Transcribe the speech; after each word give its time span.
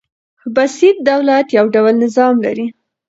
بسیط 0.55 0.97
دولت 1.09 1.47
يو 1.57 1.65
ډول 1.75 1.93
نظام 2.05 2.35
لري. 2.45 2.67